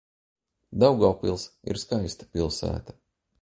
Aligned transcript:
Daugavpils 0.83 1.43
ir 1.73 1.81
skaista 1.83 2.29
pilsēta. 2.33 2.99